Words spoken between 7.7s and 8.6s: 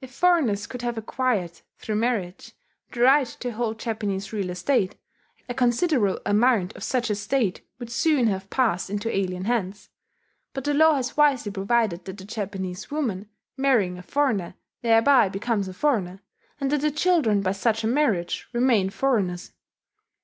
would soon have